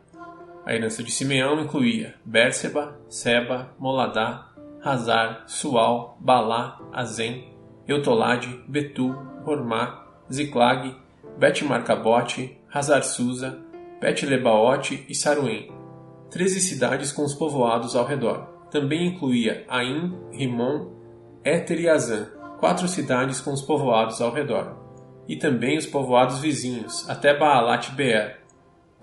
A 0.66 0.74
herança 0.74 1.04
de 1.04 1.12
Simeão 1.12 1.60
incluía 1.60 2.16
Bérseba, 2.24 2.98
Seba, 3.10 3.76
Moladá, 3.78 4.50
Hazar, 4.82 5.44
Sual, 5.48 6.18
Balá, 6.22 6.80
Azem, 6.94 7.54
Eutolade, 7.86 8.64
Betu, 8.70 9.14
Hormá, 9.46 10.08
Ziclag, 10.32 10.96
Bet-Marcabote, 11.38 12.58
Hazar-Susa, 12.74 13.60
Bet-Lebaote 14.00 15.06
e 15.10 15.14
Saruim 15.14 15.78
13 16.32 16.60
cidades 16.62 17.12
com 17.12 17.24
os 17.24 17.34
povoados 17.34 17.96
ao 17.96 18.06
redor. 18.06 18.48
Também 18.70 19.08
incluía 19.08 19.66
Ain, 19.68 20.14
Rimon, 20.32 20.92
Éter 21.44 21.80
e 21.80 21.90
Azan, 21.90 22.28
quatro 22.60 22.88
cidades 22.88 23.42
com 23.42 23.52
os 23.52 23.62
povoados 23.62 24.22
ao 24.22 24.32
redor, 24.32 24.78
e 25.28 25.36
também 25.36 25.78
os 25.78 25.86
povoados 25.86 26.40
vizinhos, 26.40 27.10
até 27.10 27.36
Baalat 27.36 27.92
Beer, 27.94 28.40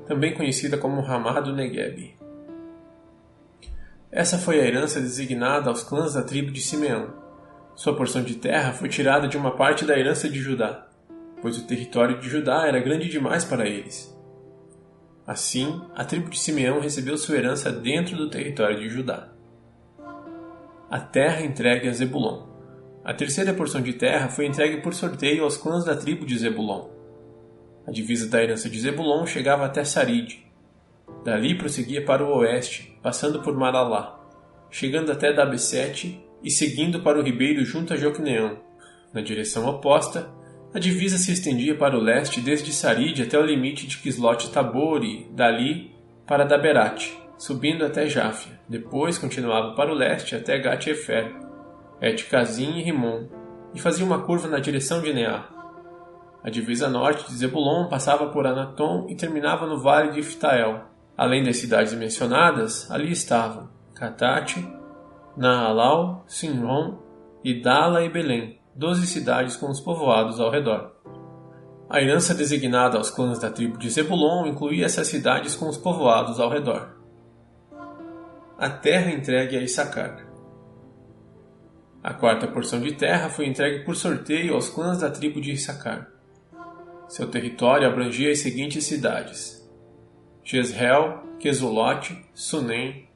também 0.06 0.35
conhecida 0.35 0.76
como 0.76 1.00
Ramá 1.00 1.40
do 1.40 1.54
Negev. 1.54 2.14
Essa 4.12 4.38
foi 4.38 4.61
a 4.61 4.64
herança 4.64 5.00
designada 5.00 5.68
aos 5.68 5.83
clãs 5.83 6.14
da 6.14 6.23
tribo 6.23 6.52
de 6.52 6.61
Simeão. 6.61 7.12
Sua 7.75 7.97
porção 7.97 8.23
de 8.23 8.37
terra 8.37 8.73
foi 8.73 8.88
tirada 8.88 9.26
de 9.26 9.37
uma 9.37 9.56
parte 9.56 9.85
da 9.85 9.99
herança 9.99 10.28
de 10.28 10.40
Judá, 10.40 10.87
pois 11.42 11.59
o 11.59 11.66
território 11.66 12.18
de 12.21 12.28
Judá 12.28 12.66
era 12.66 12.80
grande 12.80 13.09
demais 13.09 13.45
para 13.45 13.66
eles. 13.66 14.15
Assim, 15.26 15.83
a 15.95 16.04
tribo 16.04 16.30
de 16.30 16.38
Simeão 16.38 16.78
recebeu 16.78 17.18
sua 17.18 17.37
herança 17.37 17.73
dentro 17.73 18.16
do 18.16 18.30
território 18.30 18.78
de 18.78 18.88
Judá. 18.88 19.28
A 20.88 21.00
terra 21.00 21.42
entregue 21.42 21.88
a 21.88 21.92
Zebulon. 21.92 22.47
A 23.04 23.12
terceira 23.12 23.52
porção 23.52 23.80
de 23.80 23.92
terra 23.92 24.28
foi 24.28 24.47
entregue 24.47 24.80
por 24.83 24.95
sorteio 24.95 25.42
aos 25.42 25.56
clãs 25.56 25.85
da 25.85 25.97
tribo 25.97 26.25
de 26.25 26.38
Zebulon. 26.38 26.88
A 27.85 27.90
divisa 27.90 28.28
da 28.28 28.40
herança 28.40 28.71
de 28.71 28.78
Zebulon 28.78 29.26
chegava 29.26 29.66
até 29.66 29.85
Sarid. 29.85 30.45
Dali 31.25 31.59
prosseguia 31.59 32.04
para 32.04 32.25
o 32.25 32.38
oeste, 32.38 32.97
passando 33.02 33.42
por 33.42 33.56
Maralá, 33.56 34.21
chegando 34.71 35.11
até 35.11 35.33
Dabesete 35.33 36.21
e 36.42 36.50
seguindo 36.52 37.02
para 37.02 37.18
o 37.18 37.23
ribeiro 37.23 37.64
junto 37.64 37.92
a 37.92 37.97
Jocneão. 37.97 38.59
Na 39.12 39.21
direção 39.21 39.66
oposta, 39.66 40.30
a 40.75 40.78
divisa 40.78 41.16
se 41.16 41.32
estendia 41.32 41.75
para 41.76 41.96
o 41.96 42.00
leste 42.00 42.40
desde 42.40 42.73
Sarid 42.73 43.23
até 43.23 43.38
o 43.38 43.44
limite 43.44 43.87
de 43.87 43.99
Kislot 43.99 44.50
Tabor 44.50 45.02
e, 45.04 45.26
dali, 45.32 45.94
para 46.26 46.44
Daberat, 46.44 47.12
subindo 47.38 47.85
até 47.85 48.08
Jáfia. 48.08 48.61
Depois 48.68 49.16
continuava 49.16 49.75
para 49.75 49.90
o 49.90 49.94
leste 49.94 50.35
até 50.35 50.58
Gat-Efer, 50.58 51.35
Et-Kazim 52.00 52.78
e 52.78 52.82
Rimon, 52.82 53.26
e 53.75 53.80
fazia 53.80 54.04
uma 54.04 54.23
curva 54.23 54.49
na 54.49 54.58
direção 54.58 55.00
de 55.00 55.12
Neá. 55.14 55.49
A 56.42 56.50
divisa 56.50 56.88
norte 56.88 57.26
de 57.28 57.37
Zebulon 57.37 57.88
passava 57.88 58.28
por 58.28 58.46
Anatom 58.46 59.06
e 59.08 59.14
terminava 59.14 59.66
no 59.66 59.80
vale 59.80 60.12
de 60.12 60.20
Iftael. 60.20 60.85
Além 61.16 61.42
das 61.42 61.56
cidades 61.56 61.94
mencionadas, 61.94 62.90
ali 62.90 63.11
estavam 63.11 63.68
Catate, 63.94 64.66
Nahalal, 65.37 66.25
Sinron, 66.28 66.99
Idala 67.42 68.02
e 68.04 68.11
Belém, 68.11 68.58
doze 68.76 69.06
cidades 69.06 69.56
com 69.56 69.71
os 69.71 69.80
povoados 69.80 70.38
ao 70.38 70.50
redor. 70.50 70.92
A 71.88 72.02
herança 72.02 72.35
designada 72.35 72.99
aos 72.99 73.11
clãs 73.11 73.38
da 73.38 73.50
tribo 73.50 73.78
de 73.78 73.88
Zebulon 73.88 74.47
incluía 74.47 74.85
essas 74.85 75.06
cidades 75.06 75.56
com 75.56 75.66
os 75.68 75.78
povoados 75.78 76.38
ao 76.38 76.50
redor. 76.50 76.95
A 78.59 78.68
terra 78.68 79.11
entregue 79.11 79.56
a 79.56 79.62
Issacar. 79.62 80.26
A 82.02 82.12
quarta 82.12 82.47
porção 82.47 82.80
de 82.80 82.92
terra 82.92 83.30
foi 83.30 83.47
entregue 83.47 83.85
por 83.85 83.97
sorteio 83.97 84.54
aos 84.54 84.68
clãs 84.68 85.00
da 85.00 85.11
tribo 85.11 85.40
de 85.40 85.52
Issacar. 85.52 86.11
Seu 87.09 87.28
território 87.30 87.88
abrangia 87.88 88.30
as 88.30 88.40
seguintes 88.40 88.85
cidades: 88.85 89.66
Jezreel, 90.45 91.23
Quesulote, 91.38 92.26
Sunem, 92.35 93.09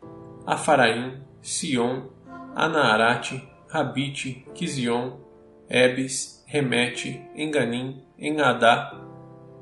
Afaraim, 0.46 1.20
Sion, 1.42 2.08
Anaarate, 2.54 3.46
Rabite, 3.68 4.46
Kizion, 4.54 5.29
Ebes, 5.70 6.42
Remete, 6.48 7.24
Enganim, 7.36 8.02
Engadá 8.18 8.92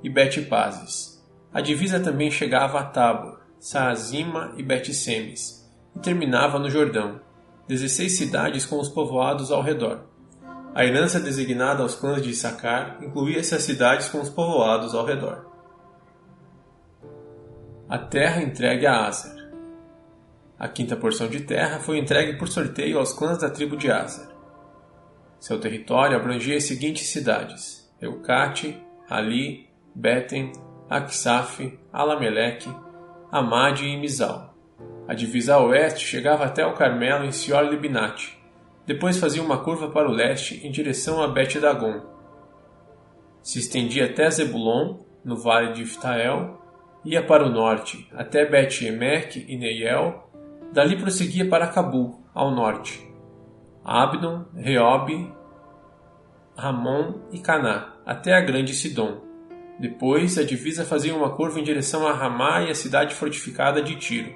e 0.02 0.08
Betipazes. 0.08 1.22
A 1.52 1.60
divisa 1.60 2.00
também 2.00 2.30
chegava 2.30 2.80
a 2.80 2.84
Tabor, 2.84 3.40
Saazima 3.60 4.54
e 4.56 4.62
Betsemes 4.62 5.70
e 5.94 5.98
terminava 5.98 6.58
no 6.58 6.70
Jordão, 6.70 7.20
dezesseis 7.66 8.16
cidades 8.16 8.64
com 8.64 8.80
os 8.80 8.88
povoados 8.88 9.52
ao 9.52 9.60
redor. 9.60 10.06
A 10.74 10.82
herança 10.82 11.20
designada 11.20 11.82
aos 11.82 11.94
clãs 11.94 12.22
de 12.22 12.30
Issacar 12.30 12.98
incluía 13.02 13.40
essas 13.40 13.62
cidades 13.62 14.08
com 14.08 14.20
os 14.20 14.30
povoados 14.30 14.94
ao 14.94 15.04
redor. 15.04 15.46
A 17.86 17.98
terra 17.98 18.42
entregue 18.42 18.86
a 18.86 19.06
Aser. 19.06 19.50
A 20.58 20.68
quinta 20.68 20.96
porção 20.96 21.28
de 21.28 21.40
terra 21.40 21.80
foi 21.80 21.98
entregue 21.98 22.38
por 22.38 22.48
sorteio 22.48 22.98
aos 22.98 23.12
clãs 23.12 23.38
da 23.38 23.50
tribo 23.50 23.76
de 23.76 23.90
Aser. 23.90 24.37
Seu 25.38 25.60
território 25.60 26.16
abrangia 26.16 26.56
as 26.56 26.64
seguintes 26.64 27.08
cidades: 27.08 27.88
Eucate, 28.00 28.76
Ali, 29.08 29.68
Beten, 29.94 30.52
Aksaf, 30.88 31.78
Alameleque, 31.92 32.68
Amade 33.30 33.86
e 33.86 33.96
Mizal. 33.96 34.54
A 35.06 35.14
divisa 35.14 35.54
a 35.54 35.62
oeste 35.62 36.04
chegava 36.04 36.44
até 36.44 36.66
o 36.66 36.74
Carmelo 36.74 37.24
em 37.24 37.32
Sior 37.32 37.64
Libinate, 37.64 38.38
depois 38.88 39.18
fazia 39.18 39.42
uma 39.42 39.58
curva 39.58 39.90
para 39.90 40.08
o 40.08 40.12
leste 40.12 40.66
em 40.66 40.70
direção 40.70 41.22
a 41.22 41.28
Bet 41.28 41.60
Dagon. 41.60 42.00
Se 43.42 43.58
estendia 43.58 44.06
até 44.06 44.30
Zebulon, 44.30 45.00
no 45.22 45.36
vale 45.36 45.74
de 45.74 45.82
Iftael, 45.82 46.58
ia 47.04 47.22
para 47.22 47.44
o 47.44 47.50
norte 47.50 48.08
até 48.14 48.46
Bet 48.46 48.86
Emek 48.86 49.44
e 49.46 49.56
Neiel, 49.56 50.30
dali 50.72 50.96
prosseguia 50.96 51.46
para 51.46 51.66
Cabul, 51.66 52.22
ao 52.34 52.50
norte. 52.50 53.07
Abdon, 53.90 54.44
Reob, 54.54 55.32
Ramon 56.54 57.22
e 57.32 57.38
Caná, 57.38 57.94
até 58.04 58.34
a 58.34 58.40
grande 58.42 58.74
Sidom. 58.74 59.22
Depois, 59.80 60.36
a 60.36 60.44
divisa 60.44 60.84
fazia 60.84 61.14
uma 61.14 61.34
curva 61.34 61.58
em 61.58 61.64
direção 61.64 62.06
a 62.06 62.12
Ramá 62.12 62.60
e 62.60 62.70
a 62.70 62.74
cidade 62.74 63.14
fortificada 63.14 63.80
de 63.80 63.96
Tiro, 63.96 64.34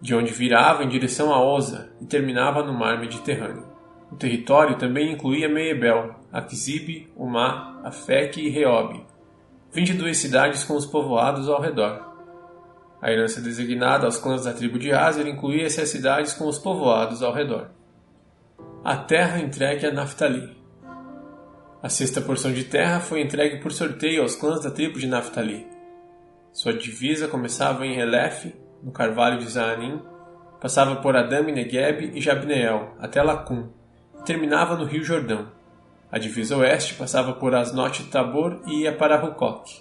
de 0.00 0.16
onde 0.16 0.32
virava 0.32 0.82
em 0.82 0.88
direção 0.88 1.32
a 1.32 1.40
Oza 1.40 1.92
e 2.00 2.06
terminava 2.06 2.64
no 2.64 2.72
mar 2.72 2.98
Mediterrâneo. 2.98 3.68
O 4.10 4.16
território 4.16 4.76
também 4.76 5.12
incluía 5.12 5.48
Meebel, 5.48 6.16
Aquizib, 6.32 7.08
Umá, 7.16 7.80
Afec 7.84 8.40
e 8.40 8.48
Reob, 8.48 9.06
22 9.72 10.18
cidades 10.18 10.64
com 10.64 10.74
os 10.74 10.86
povoados 10.86 11.48
ao 11.48 11.60
redor. 11.60 12.12
A 13.00 13.12
herança 13.12 13.40
designada 13.40 14.06
aos 14.06 14.18
clãs 14.18 14.42
da 14.42 14.52
tribo 14.52 14.76
de 14.76 14.90
Azer 14.90 15.28
incluía 15.28 15.66
essas 15.66 15.88
cidades 15.88 16.32
com 16.32 16.48
os 16.48 16.58
povoados 16.58 17.22
ao 17.22 17.32
redor. 17.32 17.70
A 18.84 18.96
terra 18.96 19.38
entregue 19.38 19.86
a 19.86 19.92
Naphtali. 19.92 20.56
A 21.80 21.88
sexta 21.88 22.20
porção 22.20 22.52
de 22.52 22.64
terra 22.64 22.98
foi 22.98 23.20
entregue 23.20 23.60
por 23.60 23.70
sorteio 23.70 24.22
aos 24.22 24.34
clãs 24.34 24.60
da 24.64 24.72
tribo 24.72 24.98
de 24.98 25.06
Naphtali. 25.06 25.68
Sua 26.52 26.72
divisa 26.72 27.28
começava 27.28 27.86
em 27.86 28.00
Elef, 28.00 28.52
no 28.82 28.90
carvalho 28.90 29.38
de 29.38 29.48
Zaanim, 29.48 30.02
passava 30.60 30.96
por 30.96 31.14
Adam 31.14 31.48
e 31.48 31.52
Negeb 31.52 32.10
e 32.12 32.20
Jabneel, 32.20 32.96
até 32.98 33.22
Lacum, 33.22 33.68
terminava 34.24 34.76
no 34.76 34.84
Rio 34.84 35.04
Jordão. 35.04 35.52
A 36.10 36.18
divisa 36.18 36.56
oeste 36.56 36.94
passava 36.94 37.34
por 37.34 37.54
Asnote 37.54 38.10
Tabor 38.10 38.62
e 38.66 38.80
ia 38.80 38.92
para 38.92 39.24
Hucoque. 39.24 39.80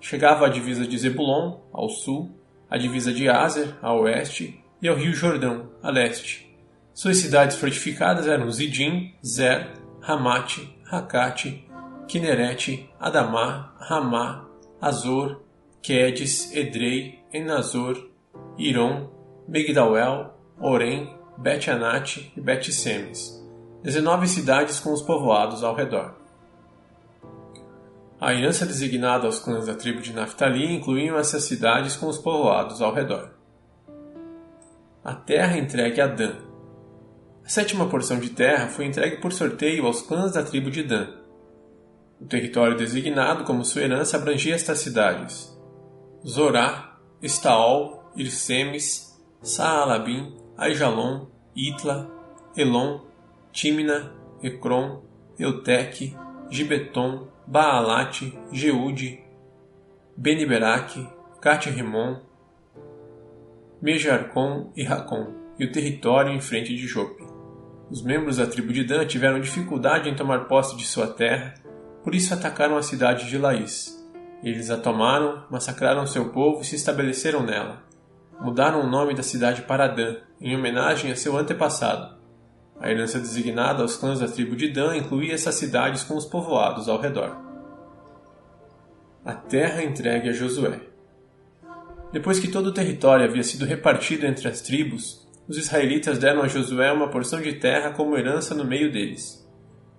Chegava 0.00 0.46
à 0.46 0.48
divisa 0.48 0.86
de 0.86 0.96
Zebulon, 0.96 1.62
ao 1.72 1.88
sul, 1.88 2.30
a 2.70 2.78
divisa 2.78 3.12
de 3.12 3.28
Azer, 3.28 3.74
a 3.82 3.92
oeste, 3.92 4.62
e 4.80 4.86
ao 4.86 4.94
Rio 4.94 5.12
Jordão, 5.12 5.68
a 5.82 5.90
leste. 5.90 6.45
Suas 6.96 7.18
cidades 7.18 7.58
fortificadas 7.58 8.26
eram 8.26 8.50
Zidim, 8.50 9.14
Zer, 9.22 9.70
Ramate, 10.00 10.74
Hakate, 10.90 11.68
Kinerete, 12.08 12.88
Adamá, 12.98 13.74
Ramá, 13.78 14.48
Azor, 14.80 15.42
Quedes, 15.82 16.50
Edrei, 16.54 17.18
Enazor, 17.30 18.02
Iron, 18.56 19.10
Migdawel, 19.46 20.34
Orem, 20.58 21.14
Bet-Anate 21.36 22.32
e 22.34 22.40
Bet-Semes. 22.40 23.46
19 23.82 24.26
cidades 24.26 24.80
com 24.80 24.90
os 24.94 25.02
povoados 25.02 25.62
ao 25.62 25.74
redor. 25.74 26.14
A 28.18 28.32
herança 28.32 28.64
designada 28.64 29.26
aos 29.26 29.38
clãs 29.38 29.66
da 29.66 29.74
tribo 29.74 30.00
de 30.00 30.14
Naphtali 30.14 30.74
incluíam 30.74 31.18
essas 31.18 31.44
cidades 31.44 31.94
com 31.94 32.06
os 32.06 32.16
povoados 32.16 32.80
ao 32.80 32.94
redor. 32.94 33.32
A 35.04 35.14
terra 35.14 35.58
entregue 35.58 36.00
a 36.00 36.06
Dan. 36.06 36.45
A 37.46 37.48
sétima 37.48 37.88
porção 37.88 38.18
de 38.18 38.30
terra 38.30 38.66
foi 38.66 38.86
entregue 38.86 39.18
por 39.18 39.32
sorteio 39.32 39.86
aos 39.86 40.02
clãs 40.02 40.32
da 40.32 40.42
tribo 40.42 40.68
de 40.68 40.82
Dan. 40.82 41.06
O 42.20 42.24
território 42.24 42.76
designado 42.76 43.44
como 43.44 43.64
sua 43.64 43.82
herança 43.82 44.16
abrangia 44.16 44.56
estas 44.56 44.80
cidades: 44.80 45.56
Zorá, 46.26 46.98
Estaol, 47.22 48.02
Irsemes, 48.16 49.16
Saalabim, 49.40 50.36
Aijalon, 50.58 51.28
Itla, 51.54 52.10
Elon, 52.56 53.02
Tímina, 53.52 54.12
Ecrom, 54.42 55.02
Eutec, 55.38 56.16
Gibeton, 56.50 57.28
Baalate, 57.46 58.36
Jeude, 58.50 59.20
Beniberaque, 60.16 61.08
Cat-Rimon, 61.40 62.22
Mejarcon 63.80 64.72
e 64.74 64.82
Racon, 64.82 65.32
e 65.60 65.64
o 65.64 65.70
território 65.70 66.32
em 66.32 66.40
frente 66.40 66.74
de 66.74 66.88
Jope. 66.88 67.25
Os 67.88 68.02
membros 68.02 68.38
da 68.38 68.46
tribo 68.46 68.72
de 68.72 68.82
Dan 68.82 69.06
tiveram 69.06 69.40
dificuldade 69.40 70.08
em 70.08 70.16
tomar 70.16 70.46
posse 70.46 70.76
de 70.76 70.84
sua 70.84 71.06
terra, 71.06 71.54
por 72.02 72.14
isso 72.14 72.34
atacaram 72.34 72.76
a 72.76 72.82
cidade 72.82 73.28
de 73.28 73.38
Laís. 73.38 73.96
Eles 74.42 74.70
a 74.70 74.76
tomaram, 74.76 75.44
massacraram 75.50 76.06
seu 76.06 76.30
povo 76.30 76.62
e 76.62 76.64
se 76.64 76.74
estabeleceram 76.76 77.42
nela. 77.42 77.82
Mudaram 78.40 78.80
o 78.80 78.90
nome 78.90 79.14
da 79.14 79.22
cidade 79.22 79.62
para 79.62 79.86
Dan, 79.86 80.16
em 80.40 80.54
homenagem 80.54 81.10
a 81.10 81.16
seu 81.16 81.36
antepassado. 81.36 82.16
A 82.78 82.90
herança 82.90 83.18
designada 83.18 83.82
aos 83.82 83.96
clãs 83.96 84.20
da 84.20 84.28
tribo 84.28 84.54
de 84.54 84.68
Dan 84.68 84.96
incluía 84.96 85.34
essas 85.34 85.54
cidades 85.54 86.02
com 86.04 86.16
os 86.16 86.26
povoados 86.26 86.88
ao 86.88 87.00
redor. 87.00 87.36
A 89.24 89.32
terra 89.32 89.82
entregue 89.82 90.28
a 90.28 90.32
Josué. 90.32 90.80
Depois 92.12 92.38
que 92.38 92.48
todo 92.48 92.66
o 92.66 92.74
território 92.74 93.24
havia 93.24 93.42
sido 93.42 93.64
repartido 93.64 94.26
entre 94.26 94.46
as 94.48 94.60
tribos, 94.60 95.25
os 95.48 95.56
israelitas 95.56 96.18
deram 96.18 96.42
a 96.42 96.48
Josué 96.48 96.90
uma 96.92 97.08
porção 97.08 97.40
de 97.40 97.54
terra 97.54 97.90
como 97.90 98.16
herança 98.16 98.54
no 98.54 98.64
meio 98.64 98.90
deles, 98.90 99.46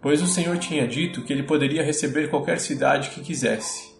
pois 0.01 0.21
o 0.21 0.27
Senhor 0.27 0.57
tinha 0.57 0.87
dito 0.87 1.23
que 1.23 1.31
ele 1.31 1.43
poderia 1.43 1.83
receber 1.83 2.29
qualquer 2.29 2.59
cidade 2.59 3.09
que 3.09 3.21
quisesse. 3.21 3.95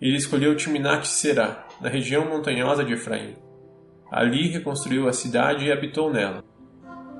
Ele 0.00 0.16
escolheu 0.16 0.56
Timnat-Será, 0.56 1.66
na 1.80 1.88
região 1.88 2.28
montanhosa 2.28 2.84
de 2.84 2.92
Efraim. 2.92 3.34
Ali 4.10 4.48
reconstruiu 4.48 5.08
a 5.08 5.12
cidade 5.12 5.66
e 5.66 5.72
habitou 5.72 6.12
nela. 6.12 6.44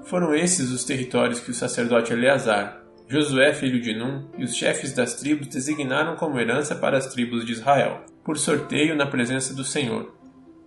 Foram 0.04 0.34
esses 0.34 0.70
os 0.70 0.84
territórios 0.84 1.40
que 1.40 1.50
o 1.50 1.54
sacerdote 1.54 2.12
Eleazar, 2.12 2.82
Josué 3.08 3.54
filho 3.54 3.80
de 3.80 3.94
Num 3.94 4.28
e 4.36 4.44
os 4.44 4.54
chefes 4.54 4.92
das 4.92 5.14
tribos 5.14 5.48
designaram 5.48 6.14
como 6.16 6.38
herança 6.38 6.74
para 6.74 6.98
as 6.98 7.06
tribos 7.06 7.44
de 7.44 7.52
Israel, 7.52 8.04
por 8.22 8.36
sorteio 8.36 8.94
na 8.94 9.06
presença 9.06 9.54
do 9.54 9.64
Senhor, 9.64 10.14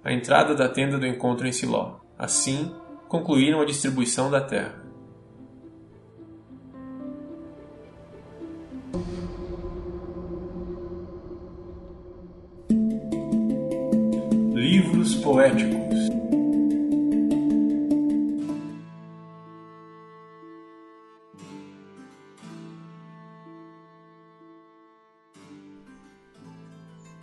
a 0.03 0.12
entrada 0.12 0.55
da 0.55 0.67
tenda 0.67 0.98
do 0.98 1.05
encontro 1.05 1.48
em 1.48 1.51
Siló. 1.51 2.00
Assim, 2.17 2.71
concluíram 3.12 3.60
a 3.60 3.65
distribuição 3.65 4.32
da 4.32 4.39
terra. 4.39 4.82
Livros 14.53 15.15
poéticos 15.15 15.82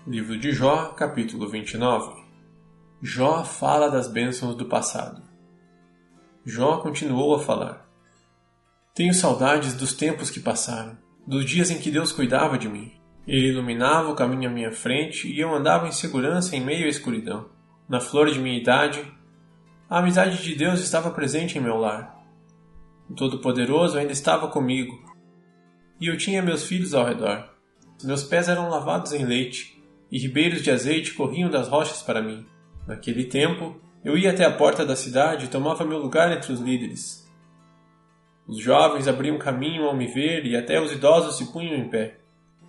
Livro 0.07 0.39
de 0.39 0.53
Jó, 0.53 0.89
capítulo 0.89 1.49
29 1.49 2.13
Jó 3.01 3.43
fala 3.43 3.89
das 3.89 4.07
bênçãos 4.07 4.55
do 4.55 4.67
passado. 4.67 5.28
Jó 6.45 6.79
continuou 6.79 7.35
a 7.35 7.41
falar. 7.41 7.89
Tenho 8.95 9.15
saudades 9.15 9.75
dos 9.75 9.93
tempos 9.93 10.31
que 10.31 10.41
passaram, 10.41 10.97
dos 11.27 11.45
dias 11.45 11.71
em 11.71 11.79
que 11.79 11.91
Deus 11.91 12.11
cuidava 12.11 12.59
de 12.59 12.69
mim. 12.69 12.93
Ele 13.27 13.49
iluminava 13.49 14.11
o 14.11 14.15
caminho 14.15 14.49
à 14.49 14.53
minha 14.53 14.73
frente 14.73 15.29
e 15.29 15.39
eu 15.39 15.55
andava 15.55 15.87
em 15.87 15.93
segurança 15.93 16.57
em 16.57 16.65
meio 16.65 16.87
à 16.87 16.89
escuridão. 16.89 17.49
Na 17.89 18.01
flor 18.01 18.31
de 18.31 18.39
minha 18.39 18.59
idade, 18.59 19.01
a 19.89 19.99
amizade 19.99 20.43
de 20.43 20.55
Deus 20.55 20.81
estava 20.81 21.11
presente 21.11 21.59
em 21.59 21.61
meu 21.61 21.77
lar. 21.77 22.19
O 23.09 23.15
Todo-Poderoso 23.15 23.99
ainda 23.99 24.13
estava 24.13 24.49
comigo. 24.49 24.99
E 26.01 26.07
eu 26.07 26.17
tinha 26.17 26.43
meus 26.43 26.65
filhos 26.65 26.95
ao 26.95 27.07
redor. 27.07 27.49
Meus 28.03 28.23
pés 28.23 28.49
eram 28.49 28.69
lavados 28.69 29.13
em 29.13 29.25
leite, 29.25 29.83
e 30.11 30.19
ribeiros 30.19 30.63
de 30.63 30.71
azeite 30.71 31.15
corriam 31.15 31.51
das 31.51 31.69
rochas 31.69 32.03
para 32.03 32.23
mim. 32.23 32.47
Naquele 32.87 33.25
tempo, 33.25 33.81
eu 34.05 34.17
ia 34.17 34.31
até 34.31 34.45
a 34.45 34.53
porta 34.53 34.87
da 34.87 34.95
cidade 34.95 35.47
e 35.47 35.49
tomava 35.49 35.85
meu 35.85 35.99
lugar 35.99 36.31
entre 36.33 36.53
os 36.53 36.61
líderes. 36.61 37.27
Os 38.47 38.59
jovens 38.59 39.07
abriam 39.07 39.39
caminho 39.39 39.85
ao 39.85 39.97
me 39.97 40.07
ver 40.07 40.47
e 40.47 40.57
até 40.57 40.81
os 40.81 40.93
idosos 40.93 41.37
se 41.37 41.53
punham 41.53 41.77
em 41.77 41.89
pé. 41.89 42.19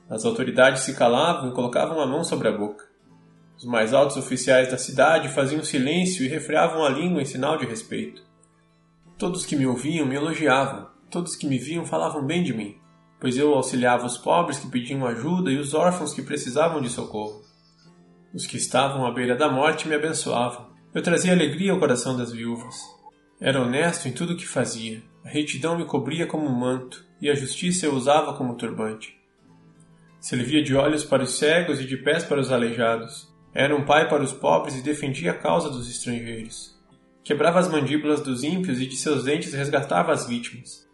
As 0.09 0.25
autoridades 0.25 0.81
se 0.83 0.95
calavam 0.95 1.49
e 1.49 1.53
colocavam 1.53 2.01
a 2.01 2.05
mão 2.05 2.23
sobre 2.23 2.47
a 2.47 2.51
boca. 2.51 2.83
Os 3.57 3.63
mais 3.63 3.93
altos 3.93 4.17
oficiais 4.17 4.71
da 4.71 4.77
cidade 4.77 5.29
faziam 5.29 5.63
silêncio 5.63 6.25
e 6.25 6.27
refreavam 6.27 6.83
a 6.83 6.89
língua 6.89 7.21
em 7.21 7.25
sinal 7.25 7.57
de 7.57 7.65
respeito. 7.65 8.23
Todos 9.17 9.45
que 9.45 9.55
me 9.55 9.67
ouviam 9.67 10.05
me 10.05 10.15
elogiavam, 10.15 10.87
todos 11.11 11.35
que 11.35 11.45
me 11.45 11.57
viam 11.57 11.85
falavam 11.85 12.25
bem 12.25 12.41
de 12.41 12.53
mim, 12.53 12.77
pois 13.19 13.37
eu 13.37 13.53
auxiliava 13.53 14.05
os 14.05 14.17
pobres 14.17 14.59
que 14.59 14.69
pediam 14.69 15.05
ajuda 15.05 15.51
e 15.51 15.57
os 15.57 15.73
órfãos 15.73 16.13
que 16.13 16.21
precisavam 16.21 16.81
de 16.81 16.89
socorro. 16.89 17.41
Os 18.33 18.47
que 18.47 18.57
estavam 18.57 19.05
à 19.05 19.11
beira 19.11 19.35
da 19.35 19.49
morte 19.49 19.87
me 19.87 19.95
abençoavam. 19.95 20.68
Eu 20.91 21.03
trazia 21.03 21.33
alegria 21.33 21.71
ao 21.71 21.77
coração 21.77 22.17
das 22.17 22.31
viúvas. 22.31 22.75
Era 23.39 23.61
honesto 23.61 24.07
em 24.07 24.11
tudo 24.11 24.33
o 24.33 24.35
que 24.35 24.47
fazia. 24.47 25.03
A 25.23 25.29
retidão 25.29 25.77
me 25.77 25.85
cobria 25.85 26.25
como 26.25 26.47
um 26.47 26.59
manto, 26.59 27.05
e 27.21 27.29
a 27.29 27.35
justiça 27.35 27.85
eu 27.85 27.93
usava 27.93 28.33
como 28.33 28.55
turbante. 28.55 29.15
Servia 30.19 30.63
de 30.63 30.75
olhos 30.75 31.05
para 31.05 31.21
os 31.21 31.37
cegos 31.37 31.79
e 31.79 31.85
de 31.85 31.95
pés 31.95 32.23
para 32.23 32.39
os 32.39 32.51
aleijados. 32.51 33.31
Era 33.53 33.75
um 33.75 33.85
pai 33.85 34.09
para 34.09 34.23
os 34.23 34.33
pobres 34.33 34.75
e 34.79 34.81
defendia 34.81 35.29
a 35.29 35.37
causa 35.37 35.69
dos 35.69 35.87
estrangeiros. 35.87 36.75
Quebrava 37.23 37.59
as 37.59 37.69
mandíbulas 37.69 38.21
dos 38.21 38.43
ímpios 38.43 38.81
e 38.81 38.87
de 38.87 38.95
seus 38.95 39.25
dentes 39.25 39.53
resgatava 39.53 40.11
as 40.11 40.25
vítimas. 40.25 40.89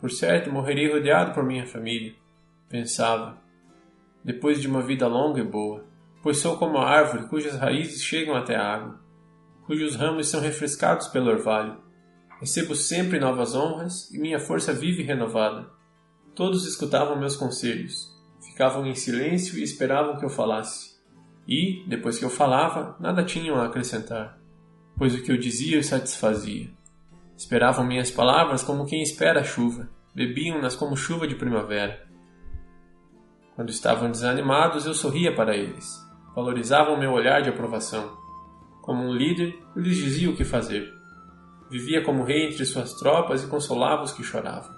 Por 0.00 0.10
certo, 0.10 0.50
morrerei 0.50 0.90
rodeado 0.90 1.34
por 1.34 1.44
minha 1.44 1.66
família, 1.66 2.14
pensava, 2.70 3.36
depois 4.24 4.62
de 4.62 4.66
uma 4.66 4.82
vida 4.82 5.06
longa 5.06 5.40
e 5.40 5.44
boa, 5.44 5.84
pois 6.22 6.38
sou 6.38 6.56
como 6.56 6.78
a 6.78 6.88
árvore 6.88 7.28
cujas 7.28 7.56
raízes 7.56 8.02
chegam 8.02 8.34
até 8.34 8.56
a 8.56 8.74
água, 8.74 9.05
cujos 9.66 9.96
ramos 9.96 10.28
são 10.28 10.40
refrescados 10.40 11.08
pelo 11.08 11.30
orvalho. 11.30 11.78
Recebo 12.40 12.74
sempre 12.74 13.18
novas 13.18 13.54
honras 13.54 14.10
e 14.12 14.18
minha 14.18 14.38
força 14.38 14.72
vive 14.72 15.02
renovada. 15.02 15.68
Todos 16.34 16.66
escutavam 16.66 17.18
meus 17.18 17.36
conselhos, 17.36 18.16
Ficavam 18.56 18.86
em 18.86 18.94
silêncio 18.94 19.58
e 19.58 19.62
esperavam 19.62 20.16
que 20.16 20.24
eu 20.24 20.30
falasse. 20.30 20.96
E, 21.46 21.84
depois 21.86 22.18
que 22.18 22.24
eu 22.24 22.30
falava, 22.30 22.96
nada 22.98 23.22
tinham 23.22 23.56
a 23.56 23.66
acrescentar, 23.66 24.38
pois 24.96 25.14
o 25.14 25.22
que 25.22 25.30
eu 25.30 25.36
dizia 25.36 25.78
os 25.78 25.84
satisfazia. 25.84 26.70
Esperavam 27.36 27.86
minhas 27.86 28.10
palavras 28.10 28.62
como 28.62 28.86
quem 28.86 29.02
espera 29.02 29.40
a 29.40 29.44
chuva, 29.44 29.90
bebiam-nas 30.14 30.74
como 30.74 30.96
chuva 30.96 31.26
de 31.26 31.34
primavera. 31.34 32.06
Quando 33.54 33.68
estavam 33.68 34.10
desanimados, 34.10 34.86
eu 34.86 34.94
sorria 34.94 35.34
para 35.34 35.54
eles. 35.54 35.86
Valorizavam 36.34 36.98
meu 36.98 37.12
olhar 37.12 37.42
de 37.42 37.50
aprovação. 37.50 38.16
Como 38.86 39.02
um 39.02 39.12
líder, 39.12 39.58
eu 39.74 39.82
lhes 39.82 39.96
dizia 39.96 40.30
o 40.30 40.36
que 40.36 40.44
fazer. 40.44 40.94
Vivia 41.68 42.04
como 42.04 42.22
rei 42.22 42.46
entre 42.46 42.64
suas 42.64 42.94
tropas 42.94 43.42
e 43.42 43.48
consolava 43.48 44.04
os 44.04 44.12
que 44.12 44.22
choravam. 44.22 44.70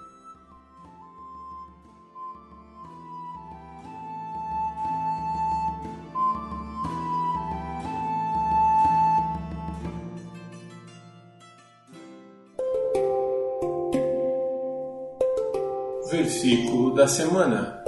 Versículo 16.09 16.95
da 16.95 17.07
semana. 17.07 17.79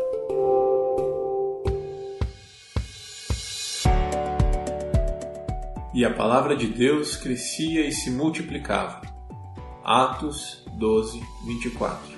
E 6.02 6.04
a 6.04 6.10
palavra 6.12 6.56
de 6.56 6.66
Deus 6.66 7.16
crescia 7.16 7.86
e 7.86 7.92
se 7.92 8.10
multiplicava. 8.10 9.02
Atos 9.84 10.66
12, 10.74 11.22
24. 11.46 12.18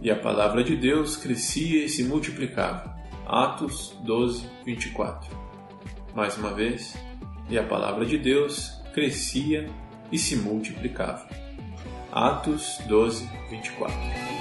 E 0.00 0.08
a 0.08 0.14
palavra 0.14 0.62
de 0.62 0.76
Deus 0.76 1.16
crescia 1.16 1.84
e 1.84 1.88
se 1.88 2.04
multiplicava. 2.04 2.96
Atos 3.26 3.92
12, 4.04 4.48
24. 4.64 5.36
Mais 6.14 6.38
uma 6.38 6.54
vez, 6.54 6.96
e 7.50 7.58
a 7.58 7.64
palavra 7.64 8.06
de 8.06 8.16
Deus 8.16 8.80
crescia 8.94 9.68
e 10.12 10.16
se 10.16 10.36
multiplicava. 10.36 11.28
Atos 12.12 12.78
12, 12.86 13.28
24. 13.50 14.31